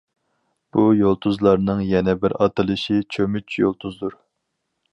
[0.77, 4.17] بۇ يۇلتۇزلارنىڭ يەنە بىر ئاتىلىشى چۆمۈچ يۇلتۇزدۇر.